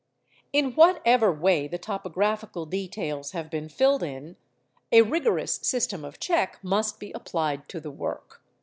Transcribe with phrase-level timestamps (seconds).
[0.51, 4.35] In whatever way the topographical details have been filled in,
[4.91, 8.41] a rigorous system of check must be applied to the work.